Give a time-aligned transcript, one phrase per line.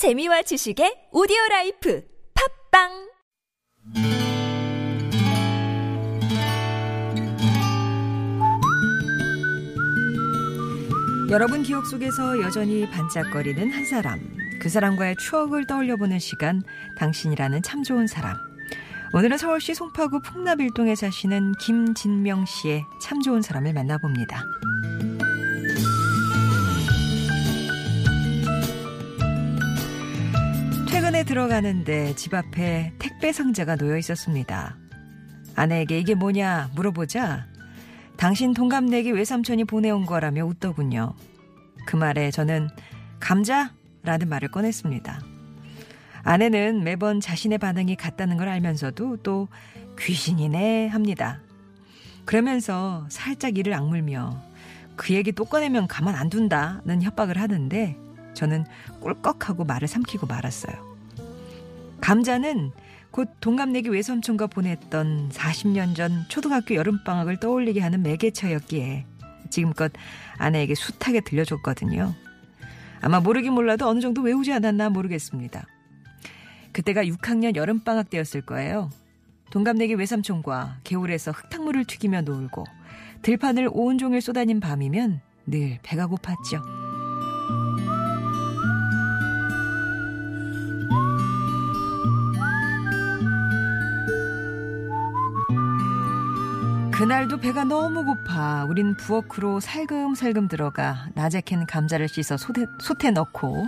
[0.00, 2.02] 재미와 지식의 오디오 라이프
[2.72, 2.88] 팟빵
[11.28, 14.18] 여러분 기억 속에서 여전히 반짝거리는 한 사람.
[14.58, 16.62] 그 사람과의 추억을 떠올려보는 시간,
[16.96, 18.38] 당신이라는 참 좋은 사람.
[19.12, 24.44] 오늘은 서울시 송파구 풍납일동에 사시는 김진명 씨의 참 좋은 사람을 만나봅니다.
[31.20, 34.76] 퇴근에 들어가는데 집 앞에 택배 상자가 놓여 있었습니다.
[35.54, 37.46] 아내에게 이게 뭐냐 물어보자
[38.16, 41.14] 당신 동갑내기 외삼촌이 보내온 거라며 웃더군요.
[41.86, 42.68] 그 말에 저는
[43.18, 45.20] 감자 라는 말을 꺼냈습니다.
[46.22, 49.48] 아내는 매번 자신의 반응이 같다는 걸 알면서도 또
[49.98, 51.40] 귀신이네 합니다.
[52.24, 54.42] 그러면서 살짝 이를 악물며
[54.96, 57.96] 그 얘기 또 꺼내면 가만 안 둔다는 협박을 하는데
[58.34, 58.64] 저는
[59.00, 60.89] 꿀꺽하고 말을 삼키고 말았어요.
[62.00, 62.72] 감자는
[63.10, 69.06] 곧 동갑내기 외삼촌과 보냈던 40년 전 초등학교 여름방학을 떠올리게 하는 매개체였기에
[69.50, 69.92] 지금껏
[70.38, 72.14] 아내에게 숱하게 들려줬거든요.
[73.00, 75.66] 아마 모르긴 몰라도 어느 정도 외우지 않았나 모르겠습니다.
[76.72, 78.90] 그때가 6학년 여름방학 때였을 거예요.
[79.50, 82.64] 동갑내기 외삼촌과 개울에서 흙탕물을 튀기며 놀고
[83.22, 86.62] 들판을 온종일 쏘다닌 밤이면 늘 배가 고팠죠.
[97.00, 103.66] 그날도 배가 너무 고파 우린 부엌으로 살금살금 들어가 낮에 캔 감자를 씻어 솥에, 솥에 넣고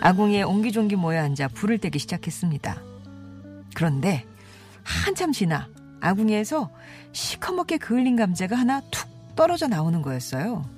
[0.00, 2.82] 아궁이에 옹기종기 모여 앉아 불을 떼기 시작했습니다.
[3.76, 4.26] 그런데
[4.82, 5.68] 한참 지나
[6.00, 6.68] 아궁이에서
[7.12, 10.68] 시커멓게 그을린 감자가 하나 툭 떨어져 나오는 거였어요.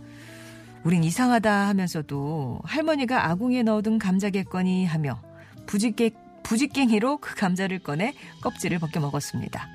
[0.85, 5.23] 우린 이상하다 하면서도 할머니가 아궁이에 넣어둔 감자겠거니 하며
[5.65, 6.11] 부직갱,
[6.43, 9.67] 부직갱이로 그 감자를 꺼내 껍질을 벗겨 먹었습니다.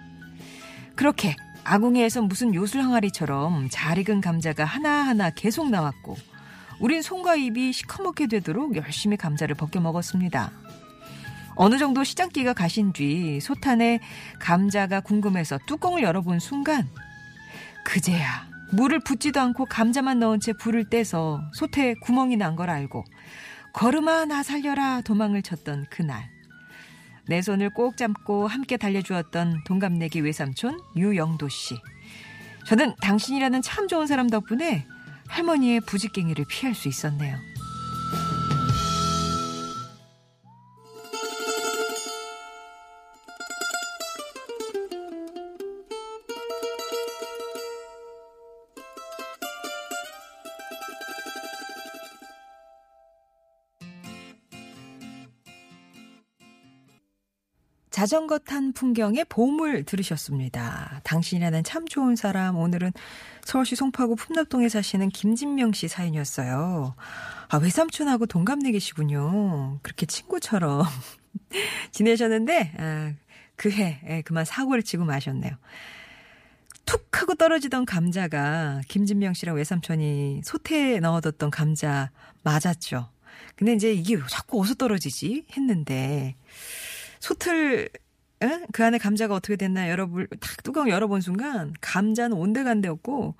[0.95, 6.17] 그렇게 아궁이에서 무슨 요술 항아리처럼 잘 익은 감자가 하나하나 계속 나왔고
[6.79, 10.51] 우린 손과 입이 시커멓게 되도록 열심히 감자를 벗겨 먹었습니다.
[11.55, 13.99] 어느 정도 시장기가 가신 뒤 솥안에
[14.39, 16.89] 감자가 궁금해서 뚜껑을 열어본 순간
[17.85, 23.03] 그제야 물을 붓지도 않고 감자만 넣은 채 불을 떼서 솥에 구멍이 난 걸 알고
[23.73, 26.29] 걸음아 나 살려라 도망을 쳤던 그날
[27.31, 31.77] 내 손을 꼭 잡고 함께 달려주었던 동갑내기 외삼촌 유영도 씨.
[32.65, 34.85] 저는 당신이라는 참 좋은 사람 덕분에
[35.29, 37.37] 할머니의 부직갱이를 피할 수 있었네요.
[57.91, 61.01] 자전거 탄 풍경의 보물 들으셨습니다.
[61.03, 62.57] 당신이라는 참 좋은 사람.
[62.57, 62.93] 오늘은
[63.43, 66.95] 서울시 송파구 품납동에 사시는 김진명 씨 사연이었어요.
[67.49, 69.79] 아, 외삼촌하고 동갑내기시군요.
[69.83, 70.85] 그렇게 친구처럼
[71.91, 73.13] 지내셨는데, 아,
[73.57, 75.51] 그해, 예, 그만 사고를 치고 마셨네요.
[76.85, 82.09] 툭 하고 떨어지던 감자가 김진명 씨랑 외삼촌이 솥에 넣어뒀던 감자
[82.43, 83.09] 맞았죠.
[83.57, 85.45] 근데 이제 이게 자꾸 어디서 떨어지지?
[85.55, 86.35] 했는데,
[87.21, 87.89] 솥을
[88.43, 88.65] 에?
[88.73, 93.35] 그 안에 감자가 어떻게 됐나 열어볼 탁 뚜껑 열어본 순간 감자는 온데간데없고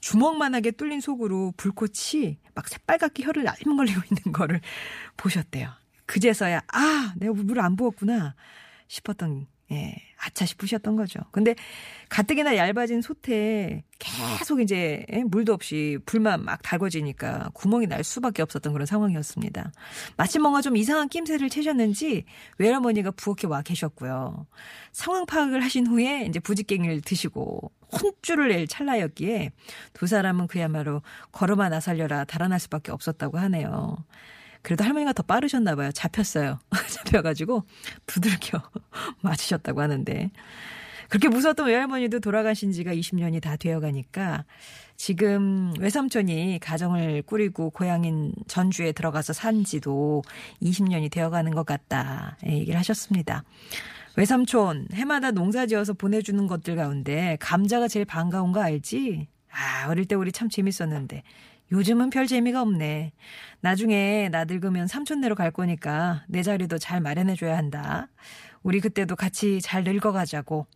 [0.00, 4.60] 주먹만하게 뚫린 속으로 불꽃이 막 새빨갛게 혀를 날림 걸리고 있는 거를
[5.16, 5.70] 보셨대요.
[6.06, 8.34] 그제서야 아 내가 물을 안 부었구나
[8.88, 11.20] 싶었던 예, 아차 싶으셨던 거죠.
[11.32, 11.54] 근데
[12.08, 18.72] 가뜩이나 얇아진 솥에 계속 이제 예, 물도 없이 불만 막 달궈지니까 구멍이 날 수밖에 없었던
[18.72, 19.72] 그런 상황이었습니다.
[20.16, 22.24] 마침 뭔가 좀 이상한 낌새를 채셨는지
[22.58, 24.46] 외할머니가 부엌에 와 계셨고요.
[24.92, 29.50] 상황 파악을 하신 후에 이제 부직갱이를 드시고 혼쭐을 낼 찰나였기에
[29.94, 31.02] 두 사람은 그야말로
[31.32, 33.96] 걸음아 나살려라 달아날 수밖에 없었다고 하네요.
[34.66, 35.92] 그래도 할머니가 더 빠르셨나 봐요.
[35.92, 36.58] 잡혔어요.
[36.90, 37.62] 잡혀가지고
[38.06, 38.60] 두들겨
[39.22, 40.32] 맞으셨다고 하는데.
[41.08, 44.44] 그렇게 무서웠던 외할머니도 돌아가신 지가 20년이 다 되어 가니까
[44.96, 50.24] 지금 외삼촌이 가정을 꾸리고 고향인 전주에 들어가서 산 지도
[50.60, 52.36] 20년이 되어 가는 것 같다.
[52.44, 53.44] 얘기를 하셨습니다.
[54.16, 59.28] 외삼촌, 해마다 농사 지어서 보내주는 것들 가운데 감자가 제일 반가운 거 알지?
[59.52, 61.22] 아, 어릴 때 우리 참 재밌었는데.
[61.72, 63.12] 요즘은 별 재미가 없네.
[63.60, 68.08] 나중에 나 늙으면 삼촌네로 갈 거니까 내 자리도 잘 마련해줘야 한다.
[68.62, 70.66] 우리 그때도 같이 잘 늙어가자고.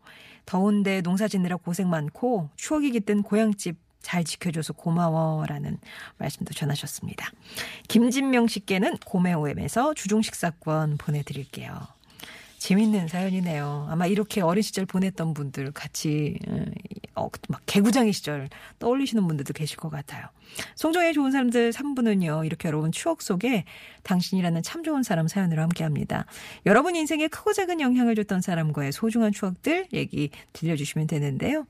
[0.47, 5.79] 더운데 농사 짓느라 고생 많고 추억이 깃든 고향집 잘 지켜줘서 고마워라는
[6.19, 7.31] 말씀도 전하셨습니다.
[7.87, 11.87] 김진명 씨께는 고메오엠에서 주중 식사권 보내드릴게요.
[12.59, 13.87] 재밌는 사연이네요.
[13.91, 16.39] 아마 이렇게 어린 시절 보냈던 분들 같이
[17.21, 20.27] 어, 막 개구장의 시절 떠올리시는 분들도 계실 것 같아요.
[20.75, 22.47] 송정의 좋은 사람들 3부는요.
[22.47, 23.65] 이렇게 여러분 추억 속에
[24.03, 26.25] 당신이라는 참 좋은 사람 사연으로 함께합니다.
[26.65, 31.67] 여러분 인생에 크고 작은 영향을 줬던 사람과의 소중한 추억들 얘기 들려주시면 되는데요.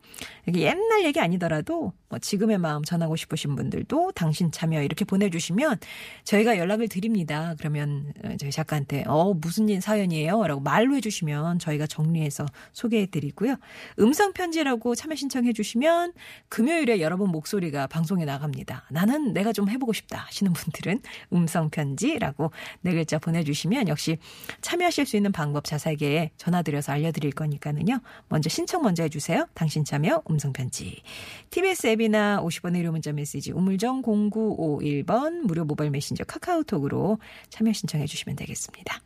[0.46, 5.78] 이게 옛날 얘기 아니더라도 뭐 지금의 마음 전하고 싶으신 분들도 당신 참여 이렇게 보내주시면
[6.24, 7.54] 저희가 연락을 드립니다.
[7.58, 10.46] 그러면 저희 작가한테 어 무슨 일 사연이에요?
[10.46, 13.56] 라고 말로 해주시면 저희가 정리해서 소개해드리고요.
[14.00, 16.12] 음성 편지라고 참여 신청해주시면
[16.48, 18.86] 금요일에 여러분 목소리가 방송에 나갑니다.
[18.90, 21.00] 나는 내가 좀 해보고 싶다 하시는 분들은
[21.32, 24.18] 음성 편지라고 네 글자 보내주시면 역시
[24.62, 28.00] 참여하실 수 있는 방법 자세하게 전화드려서 알려드릴 거니까는요.
[28.28, 29.46] 먼저 신청 먼저 해주세요.
[29.54, 31.02] 당신 참여 음성 편지.
[31.50, 37.18] TBS 앱이나 50원의 유료 문자 메시지 우물정 0951번 무료 모바일 메신저 카카오톡으로
[37.50, 39.00] 참여 신청해 주시면 되겠습니다.